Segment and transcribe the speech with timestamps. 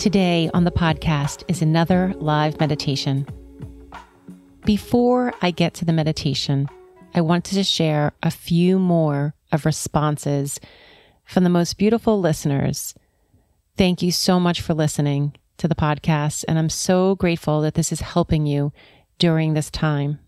[0.00, 3.26] Today on the podcast is another live meditation.
[4.64, 6.70] Before I get to the meditation,
[7.14, 10.58] I wanted to share a few more of responses
[11.26, 12.94] from the most beautiful listeners.
[13.76, 17.92] Thank you so much for listening to the podcast, and I'm so grateful that this
[17.92, 18.72] is helping you
[19.18, 20.18] during this time.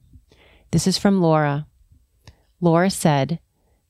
[0.70, 1.66] This is from Laura.
[2.60, 3.40] Laura said,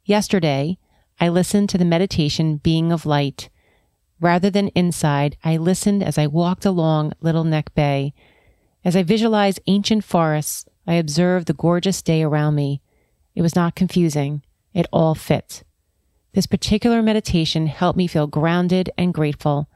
[0.04, 0.78] Yesterday,
[1.18, 3.48] I listened to the meditation Being of Light
[4.22, 8.14] Rather than inside, I listened as I walked along Little Neck Bay.
[8.84, 12.82] As I visualized ancient forests, I observed the gorgeous day around me.
[13.34, 14.42] It was not confusing.
[14.72, 15.64] It all fit.
[16.34, 19.68] This particular meditation helped me feel grounded and grateful.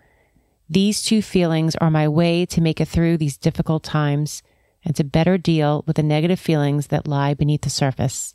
[0.71, 4.45] These two feelings are my way to make it through these difficult times
[4.85, 8.33] and to better deal with the negative feelings that lie beneath the surface.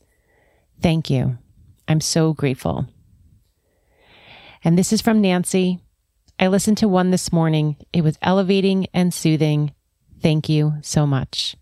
[0.82, 1.38] Thank you.
[1.88, 2.88] I'm so grateful.
[4.62, 5.80] And this is from Nancy.
[6.42, 7.76] I listened to one this morning.
[7.94, 9.76] It was elevating and soothing.
[10.24, 11.56] Thank you so much.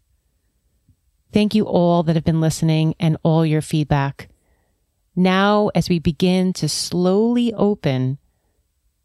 [1.33, 4.29] Thank you all that have been listening and all your feedback.
[5.17, 8.19] Now, as we begin to slowly open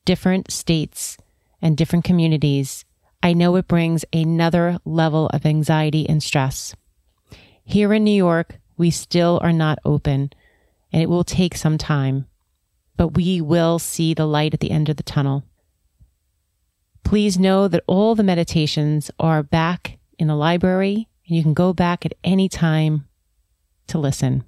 [0.05, 1.19] different states
[1.61, 2.84] and different communities,
[3.20, 6.77] I know it brings another level of anxiety and stress.
[7.64, 10.30] Here in New York, we still are not open
[10.92, 12.28] and it will take some time,
[12.97, 15.42] but we will see the light at the end of the tunnel.
[17.05, 21.73] Please know that all the meditations are back in the library and you can go
[21.73, 23.07] back at any time
[23.87, 24.42] to listen.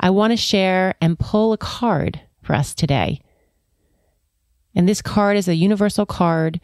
[0.00, 3.20] I want to share and pull a card for us today.
[4.74, 6.60] And this card is a universal card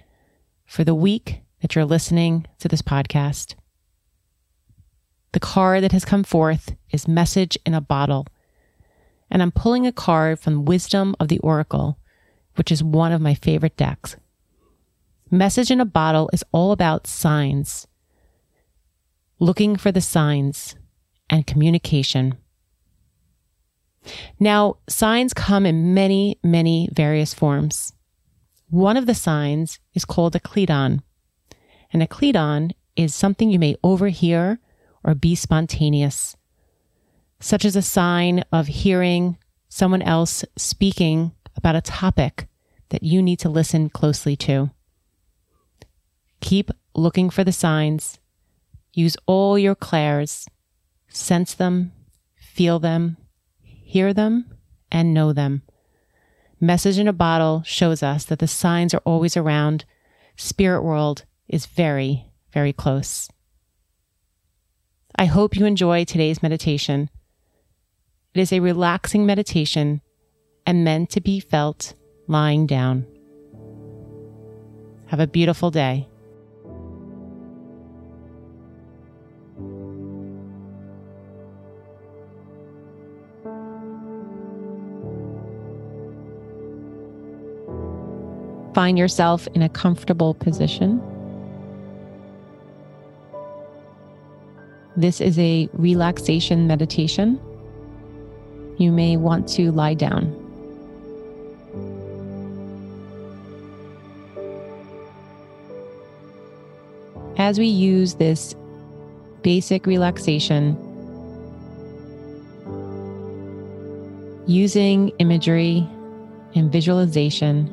[0.66, 3.54] for the week that you're listening to this podcast.
[5.32, 8.26] The card that has come forth is Message in a Bottle.
[9.30, 11.99] And I'm pulling a card from Wisdom of the Oracle
[12.60, 14.16] which is one of my favorite decks.
[15.30, 17.86] Message in a Bottle is all about signs,
[19.38, 20.76] looking for the signs,
[21.30, 22.36] and communication.
[24.38, 27.94] Now, signs come in many, many various forms.
[28.68, 31.00] One of the signs is called a cledon.
[31.94, 34.60] And a cledon is something you may overhear
[35.02, 36.36] or be spontaneous,
[37.40, 39.38] such as a sign of hearing
[39.70, 42.48] someone else speaking about a topic
[42.90, 44.70] that you need to listen closely to.
[46.40, 48.18] Keep looking for the signs.
[48.92, 50.46] Use all your clairs.
[51.08, 51.92] Sense them,
[52.36, 53.16] feel them,
[53.62, 54.54] hear them,
[54.92, 55.62] and know them.
[56.60, 59.84] Message in a bottle shows us that the signs are always around.
[60.36, 63.28] Spirit world is very, very close.
[65.16, 67.10] I hope you enjoy today's meditation.
[68.34, 70.02] It is a relaxing meditation
[70.66, 71.94] and meant to be felt
[72.30, 73.04] lying down.
[75.06, 76.06] Have a beautiful day.
[88.74, 91.02] Find yourself in a comfortable position.
[94.96, 97.40] This is a relaxation meditation.
[98.78, 100.39] You may want to lie down.
[107.50, 108.54] As we use this
[109.42, 110.76] basic relaxation,
[114.46, 115.84] using imagery
[116.54, 117.66] and visualization,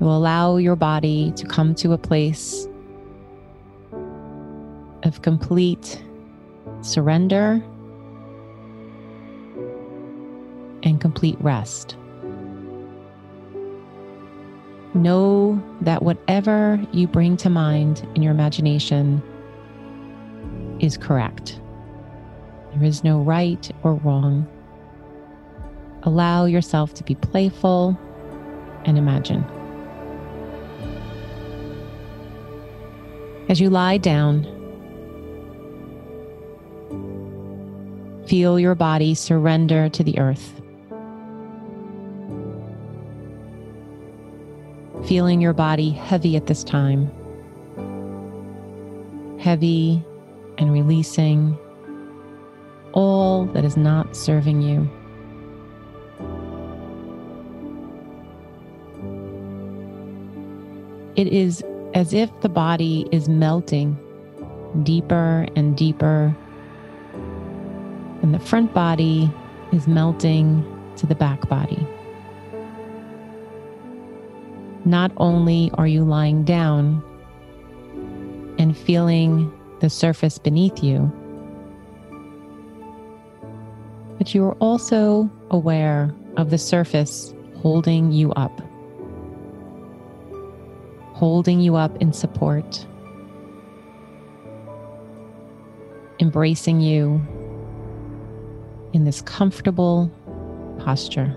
[0.00, 2.66] it will allow your body to come to a place
[5.02, 6.02] of complete
[6.80, 7.62] surrender
[10.84, 11.98] and complete rest.
[15.00, 19.22] Know that whatever you bring to mind in your imagination
[20.78, 21.58] is correct.
[22.74, 24.46] There is no right or wrong.
[26.02, 27.98] Allow yourself to be playful
[28.84, 29.42] and imagine.
[33.48, 34.44] As you lie down,
[38.26, 40.60] feel your body surrender to the earth.
[45.06, 47.10] Feeling your body heavy at this time.
[49.38, 50.04] Heavy
[50.58, 51.58] and releasing
[52.92, 54.88] all that is not serving you.
[61.16, 61.62] It is
[61.94, 63.98] as if the body is melting
[64.84, 66.34] deeper and deeper,
[68.22, 69.30] and the front body
[69.72, 70.64] is melting
[70.96, 71.86] to the back body.
[74.84, 77.02] Not only are you lying down
[78.58, 81.10] and feeling the surface beneath you,
[84.18, 88.60] but you are also aware of the surface holding you up
[91.20, 92.86] holding you up in support,
[96.18, 97.20] embracing you
[98.94, 100.10] in this comfortable
[100.78, 101.36] posture.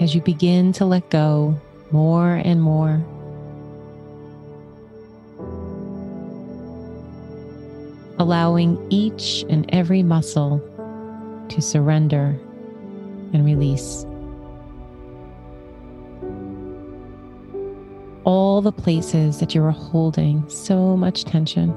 [0.00, 1.60] As you begin to let go
[1.90, 3.04] more and more,
[8.18, 10.60] allowing each and every muscle
[11.48, 12.38] to surrender
[13.32, 14.04] and release.
[18.28, 21.72] all the places that you are holding so much tension,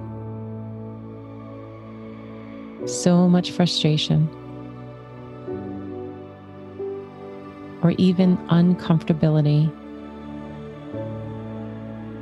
[2.85, 4.27] so much frustration,
[7.91, 9.69] or even uncomfortability.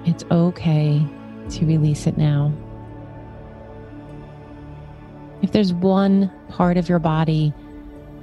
[0.08, 1.06] It's okay
[1.52, 2.52] to release it now.
[5.44, 7.54] If there's one part of your body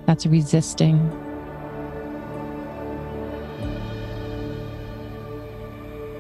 [0.07, 0.99] that's resisting,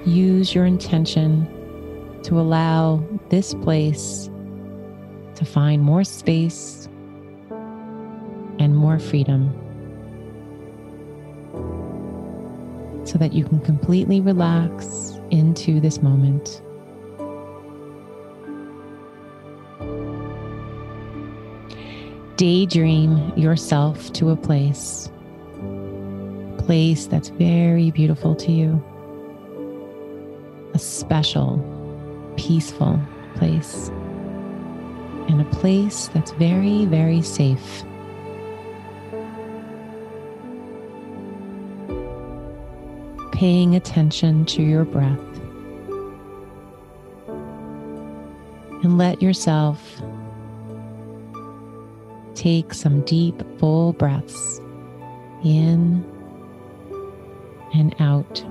[0.07, 1.49] use your intention
[2.23, 4.31] to allow this place
[5.35, 6.89] to find more space
[8.59, 9.66] and more freedom
[13.17, 16.61] so that you can completely relax into this moment.
[22.37, 25.11] Daydream yourself to a place,
[26.59, 28.85] a place that's very beautiful to you
[30.75, 31.59] a special,
[32.37, 33.01] peaceful
[33.37, 33.89] place,
[35.29, 37.83] and a place that's very, very safe.
[43.37, 45.19] Paying attention to your breath.
[48.83, 49.81] And let yourself
[52.35, 54.61] take some deep, full breaths
[55.45, 56.05] in
[57.75, 58.45] and out.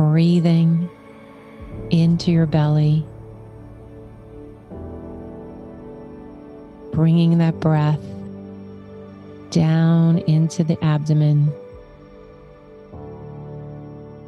[0.00, 0.88] breathing
[1.90, 3.04] into your belly,
[6.92, 8.00] bringing that breath
[9.50, 11.52] down into the abdomen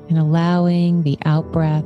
[0.08, 1.84] and allowing the out breath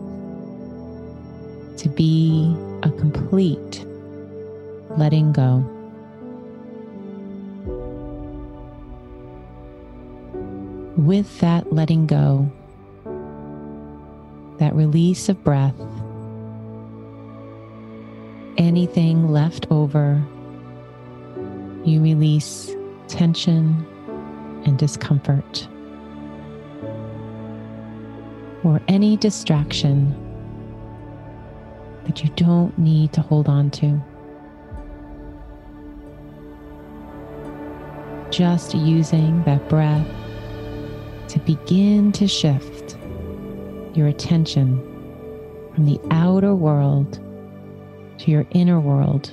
[1.76, 3.84] to be a complete
[4.96, 5.58] letting go.
[10.96, 12.50] With that letting go,
[14.58, 15.78] that release of breath,
[18.56, 20.24] anything left over,
[21.84, 22.74] you release
[23.08, 23.86] tension
[24.64, 25.68] and discomfort,
[28.64, 30.14] or any distraction
[32.04, 34.00] that you don't need to hold on to.
[38.30, 40.06] Just using that breath
[41.28, 42.96] to begin to shift
[43.94, 44.78] your attention
[45.74, 47.20] from the outer world
[48.18, 49.32] to your inner world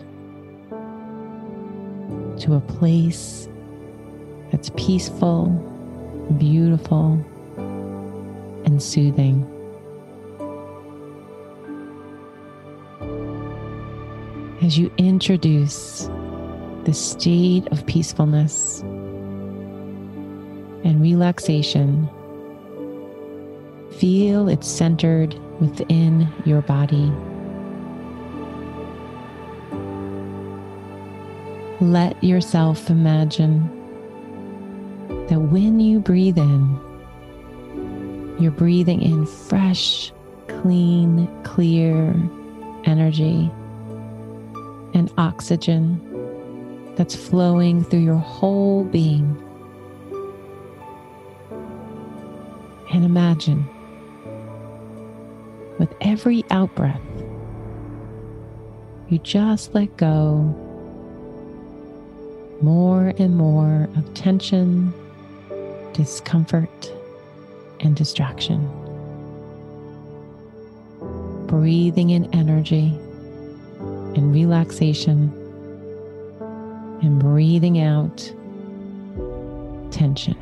[2.39, 3.47] to a place
[4.53, 5.47] that's peaceful,
[6.39, 7.19] beautiful,
[7.57, 9.45] and soothing.
[14.61, 16.09] As you introduce
[16.85, 18.79] the state of peacefulness
[20.85, 22.09] and relaxation
[23.99, 27.11] Feel it centered within your body.
[31.79, 33.82] Let yourself imagine
[35.33, 36.79] that when you breathe in,
[38.39, 40.13] you're breathing in fresh,
[40.47, 42.13] clean, clear
[42.83, 43.49] energy
[44.93, 45.99] and oxygen
[46.97, 49.35] that's flowing through your whole being.
[52.91, 53.67] And imagine
[55.79, 57.01] with every out breath,
[59.09, 60.59] you just let go
[62.61, 64.93] more and more of tension,
[65.93, 66.91] discomfort,
[67.79, 68.69] and distraction.
[71.47, 72.97] Breathing in energy
[74.15, 75.31] and relaxation,
[77.01, 78.33] and breathing out
[79.91, 80.37] tension.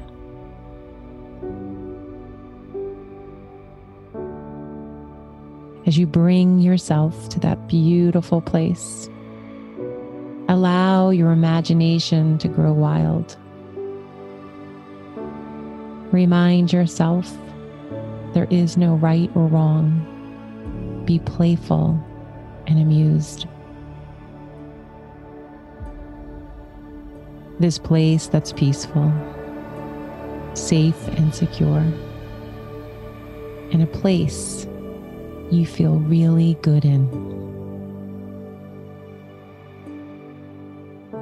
[5.88, 9.10] As you bring yourself to that beautiful place,
[10.48, 13.36] allow your imagination to grow wild.
[16.12, 17.38] Remind yourself
[18.34, 21.03] there is no right or wrong.
[21.06, 21.98] Be playful
[22.68, 23.48] and amused.
[27.60, 29.13] This place that's peaceful,
[30.53, 31.86] safe and secure,
[33.72, 34.68] and a place
[35.50, 37.08] you feel really good in.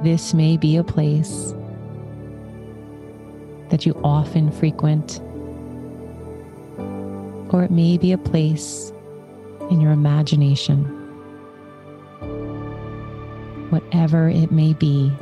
[0.02, 1.54] This may be a place
[3.70, 5.20] that you often frequent,
[7.52, 8.92] or it may be a place
[9.70, 10.84] in your imagination.
[13.70, 15.12] Whatever it may be,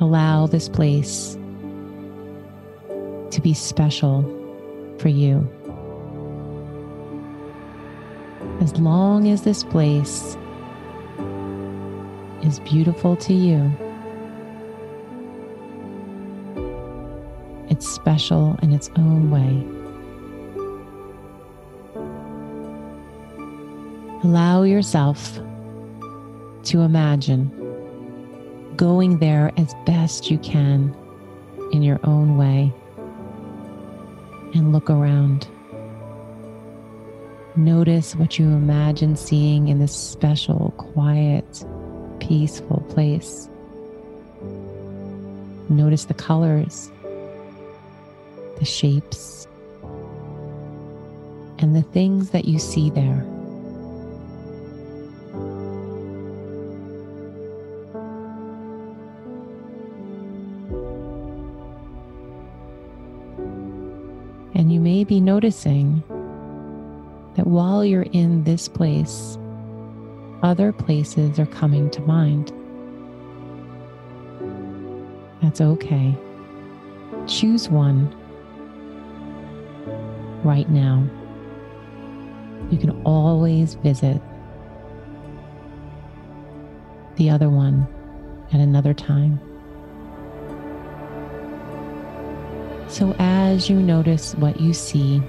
[0.00, 1.38] allow this place
[3.30, 4.22] to be special
[4.98, 5.48] for you.
[8.60, 10.36] As long as this place
[12.42, 13.70] is beautiful to you,
[17.76, 19.52] it's special in its own way.
[24.24, 25.38] Allow yourself
[26.64, 27.52] to imagine
[28.76, 30.96] going there as best you can
[31.70, 32.72] in your own way
[34.54, 35.46] and look around.
[37.56, 41.62] Notice what you imagine seeing in this special, quiet,
[42.20, 43.50] peaceful place.
[45.68, 46.90] Notice the colors,
[48.58, 49.46] the shapes,
[51.58, 53.24] and the things that you see there.
[64.54, 66.02] And you may be noticing
[67.36, 69.38] that while you're in this place,
[70.42, 72.52] other places are coming to mind.
[75.42, 76.16] That's okay.
[77.26, 78.14] Choose one
[80.46, 81.06] right now.
[82.70, 84.22] You can always visit
[87.16, 87.86] the other one
[88.52, 89.40] at another time.
[92.88, 95.20] So, as you notice what you see,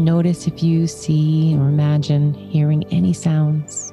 [0.00, 3.92] Notice if you see or imagine hearing any sounds,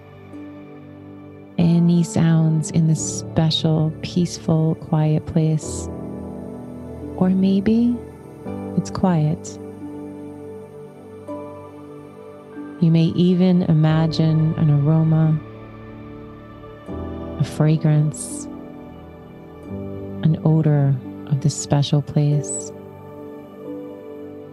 [1.58, 5.89] any sounds in this special, peaceful, quiet place.
[7.18, 7.98] Or maybe
[8.77, 9.60] it's quiet.
[12.79, 15.38] You may even imagine an aroma,
[17.39, 18.46] a fragrance,
[20.22, 22.72] an odor of this special place.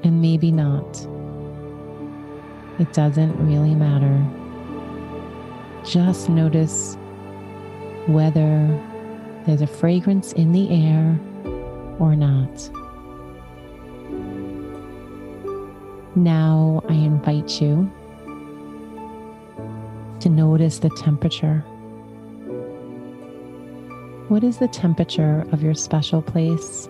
[0.02, 1.06] And maybe not.
[2.78, 4.26] It doesn't really matter.
[5.84, 6.96] Just notice
[8.06, 8.80] whether
[9.46, 11.20] there's a fragrance in the air
[11.98, 12.70] or not.
[16.16, 17.90] Now I invite you
[20.20, 21.58] to notice the temperature.
[24.28, 26.88] What is the temperature of your special place?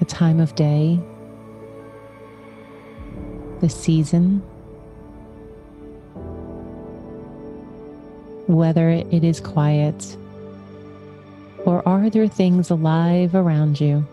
[0.00, 1.00] The time of day
[3.60, 4.42] the season,
[8.46, 10.16] whether it is quiet
[11.66, 14.06] or are there things alive around you?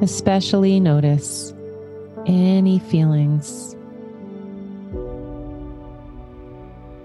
[0.00, 1.52] Especially notice
[2.26, 3.74] any feelings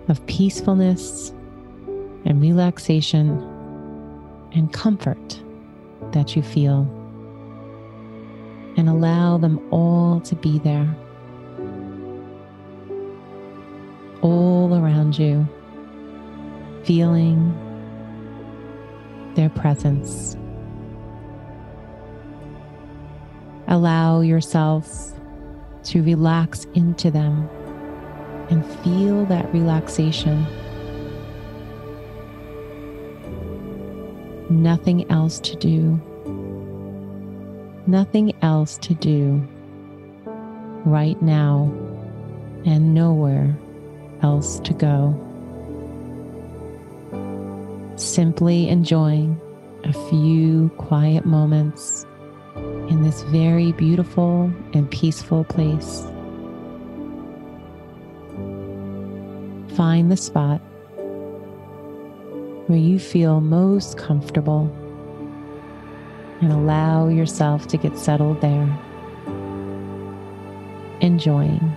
[0.10, 1.32] of peacefulness
[2.26, 3.30] and relaxation
[4.54, 5.42] and comfort
[6.12, 6.82] that you feel
[8.78, 10.96] and allow them all to be there,
[14.22, 15.48] all around you,
[16.84, 17.52] feeling
[19.36, 20.38] their presence.
[23.74, 25.13] Allow yourself
[25.86, 27.50] to relax into them
[28.50, 30.46] and feel that relaxation.
[34.50, 36.00] Nothing else to do
[37.88, 39.46] nothing else to do
[40.86, 41.72] right now
[42.65, 43.56] and nowhere
[44.22, 45.13] else to go.
[47.98, 49.39] Simply enjoying
[49.84, 52.06] a few quiet moments
[52.94, 56.04] in this very beautiful and peaceful place.
[59.76, 60.60] Find the spot
[62.68, 64.72] where you feel most comfortable
[66.40, 68.70] and allow yourself to get settled there,
[71.02, 71.76] enjoying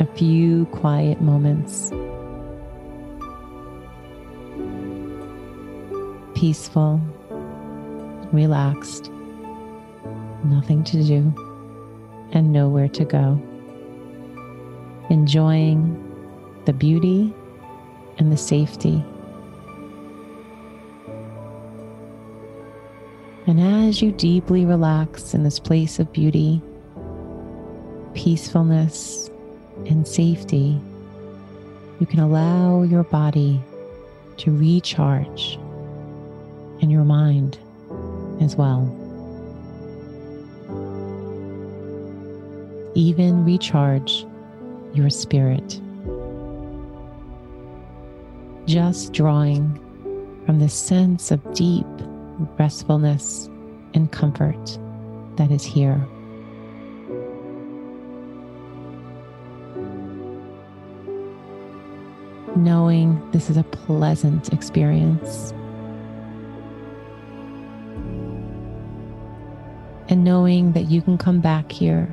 [0.00, 1.90] a few quiet moments.
[6.34, 7.00] Peaceful,
[8.32, 9.10] relaxed,
[10.44, 11.32] nothing to do,
[12.32, 13.40] and nowhere to go.
[15.10, 15.96] Enjoying
[16.64, 17.32] the beauty
[18.18, 19.04] and the safety
[23.50, 26.62] And as you deeply relax in this place of beauty,
[28.14, 29.28] peacefulness,
[29.86, 30.80] and safety,
[31.98, 33.60] you can allow your body
[34.36, 35.58] to recharge
[36.80, 37.58] and your mind
[38.40, 38.99] as well.
[42.94, 44.26] Even recharge
[44.94, 45.80] your spirit.
[48.66, 49.74] Just drawing
[50.44, 51.86] from the sense of deep
[52.58, 53.48] restfulness
[53.94, 54.78] and comfort
[55.36, 56.04] that is here.
[62.56, 65.52] Knowing this is a pleasant experience.
[70.08, 72.12] And knowing that you can come back here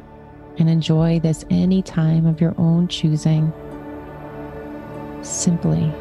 [0.60, 3.54] and enjoy this any time of your own choosing
[5.22, 5.92] simply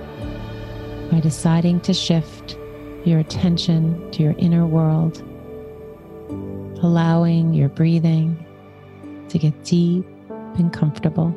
[1.10, 2.56] by deciding to shift
[3.04, 5.18] your attention to your inner world,
[6.82, 8.44] allowing your breathing
[9.28, 10.04] to get deep
[10.58, 11.28] and comfortable,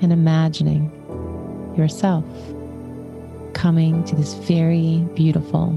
[0.00, 0.90] and imagining
[1.76, 2.24] yourself
[3.54, 5.74] coming to this very beautiful,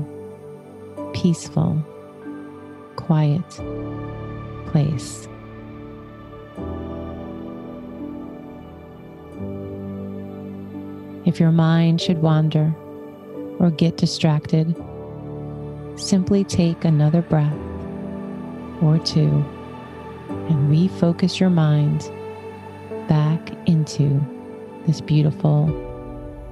[1.14, 1.84] peaceful,
[2.96, 3.48] quiet
[4.68, 5.28] place.
[11.26, 12.74] If your mind should wander,
[13.60, 14.76] or get distracted,
[15.96, 17.58] simply take another breath
[18.82, 19.44] or two
[20.30, 22.12] and refocus your mind
[23.08, 24.22] back into
[24.86, 25.68] this beautiful,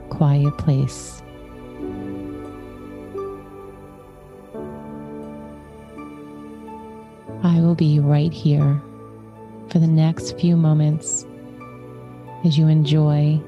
[0.09, 1.21] quiet place.
[7.43, 8.81] I will be right here
[9.69, 11.27] for the next few moments
[12.45, 13.41] as you enjoy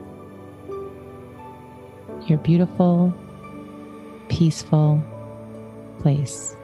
[2.27, 3.13] your beautiful
[4.29, 5.01] peaceful
[6.01, 6.55] place.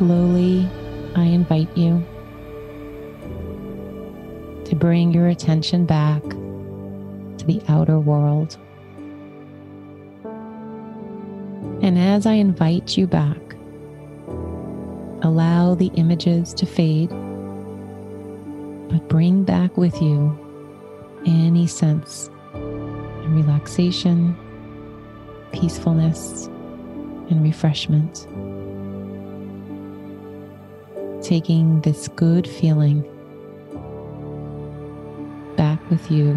[0.00, 0.66] Slowly,
[1.14, 2.02] I invite you
[4.64, 8.56] to bring your attention back to the outer world.
[11.82, 13.36] And as I invite you back,
[15.20, 17.10] allow the images to fade,
[18.88, 20.34] but bring back with you
[21.26, 24.34] any sense of relaxation,
[25.52, 28.26] peacefulness, and refreshment
[31.30, 33.02] taking this good feeling
[35.56, 36.30] back with you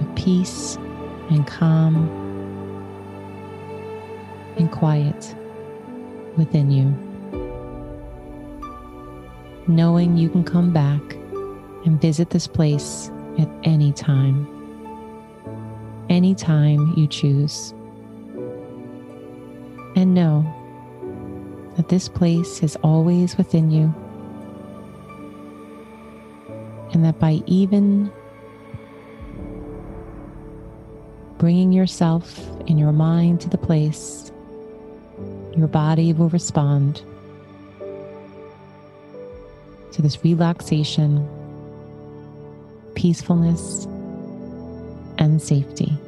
[0.00, 0.76] of peace
[1.28, 2.08] and calm
[4.56, 5.34] and quiet
[6.38, 6.86] within you.
[9.68, 11.02] Knowing you can come back
[11.84, 14.48] and visit this place at any time,
[16.08, 17.74] any time you choose.
[19.94, 20.42] And know
[21.76, 23.94] that this place is always within you,
[26.92, 28.10] and that by even
[31.38, 34.30] bringing yourself and your mind to the place,
[35.56, 37.02] your body will respond
[39.92, 41.26] to this relaxation,
[42.94, 43.86] peacefulness,
[45.18, 45.98] and safety.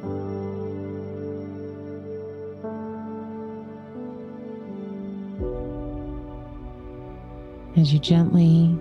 [7.83, 8.79] As you gently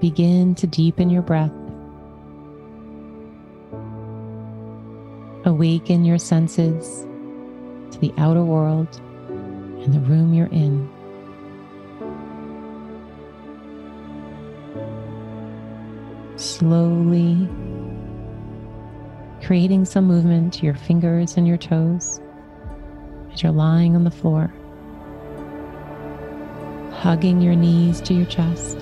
[0.00, 1.52] begin to deepen your breath,
[5.44, 7.06] awaken your senses
[7.92, 8.88] to the outer world
[9.28, 10.90] and the room you're in.
[16.36, 17.48] Slowly
[19.46, 22.20] creating some movement to your fingers and your toes
[23.32, 24.52] as you're lying on the floor,
[27.02, 28.78] hugging your knees to your chest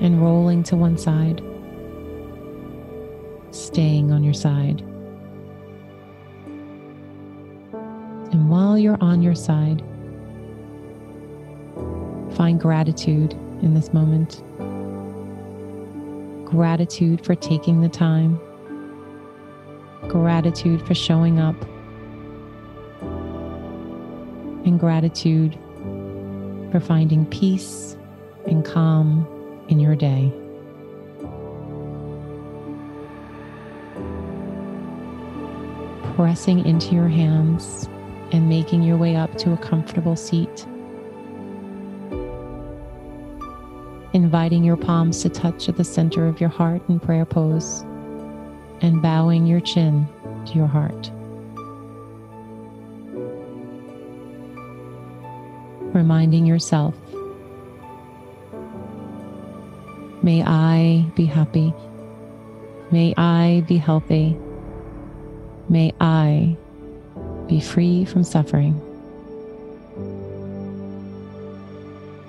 [0.00, 1.42] and rolling to one side,
[3.50, 4.80] staying on your side.
[8.30, 9.82] And while you're on your side,
[12.36, 14.40] find gratitude in this moment.
[16.44, 18.38] Gratitude for taking the time.
[20.06, 21.60] Gratitude for showing up.
[24.64, 25.58] And gratitude
[26.70, 27.96] for finding peace
[28.46, 29.26] and calm
[29.68, 30.32] in your day.
[36.14, 37.88] Pressing into your hands
[38.32, 40.66] and making your way up to a comfortable seat.
[44.12, 47.82] Inviting your palms to touch at the center of your heart in prayer pose
[48.80, 50.06] and bowing your chin
[50.46, 51.10] to your heart.
[55.98, 56.94] Reminding yourself,
[60.22, 61.74] may I be happy.
[62.92, 64.38] May I be healthy.
[65.68, 66.56] May I
[67.48, 68.80] be free from suffering.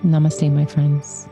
[0.04, 1.28] Namaste, my friends.